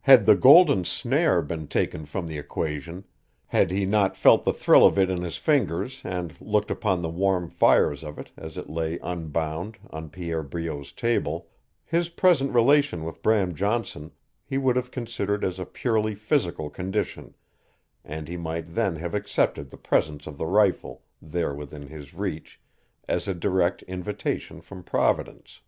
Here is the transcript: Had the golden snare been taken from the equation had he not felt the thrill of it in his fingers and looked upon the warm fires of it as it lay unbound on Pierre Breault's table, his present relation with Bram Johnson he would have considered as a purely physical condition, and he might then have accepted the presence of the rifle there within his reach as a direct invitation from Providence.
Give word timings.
Had 0.00 0.24
the 0.24 0.34
golden 0.34 0.82
snare 0.86 1.42
been 1.42 1.68
taken 1.68 2.06
from 2.06 2.26
the 2.26 2.38
equation 2.38 3.04
had 3.48 3.70
he 3.70 3.84
not 3.84 4.16
felt 4.16 4.44
the 4.44 4.52
thrill 4.54 4.86
of 4.86 4.98
it 4.98 5.10
in 5.10 5.20
his 5.20 5.36
fingers 5.36 6.00
and 6.06 6.40
looked 6.40 6.70
upon 6.70 7.02
the 7.02 7.10
warm 7.10 7.50
fires 7.50 8.02
of 8.02 8.18
it 8.18 8.30
as 8.34 8.56
it 8.56 8.70
lay 8.70 8.98
unbound 9.02 9.76
on 9.90 10.08
Pierre 10.08 10.42
Breault's 10.42 10.90
table, 10.90 11.48
his 11.84 12.08
present 12.08 12.54
relation 12.54 13.04
with 13.04 13.20
Bram 13.22 13.54
Johnson 13.54 14.12
he 14.42 14.56
would 14.56 14.76
have 14.76 14.90
considered 14.90 15.44
as 15.44 15.58
a 15.58 15.66
purely 15.66 16.14
physical 16.14 16.70
condition, 16.70 17.34
and 18.06 18.28
he 18.28 18.38
might 18.38 18.74
then 18.74 18.96
have 18.96 19.14
accepted 19.14 19.68
the 19.68 19.76
presence 19.76 20.26
of 20.26 20.38
the 20.38 20.46
rifle 20.46 21.02
there 21.20 21.52
within 21.54 21.88
his 21.88 22.14
reach 22.14 22.58
as 23.06 23.28
a 23.28 23.34
direct 23.34 23.82
invitation 23.82 24.62
from 24.62 24.82
Providence. 24.82 25.60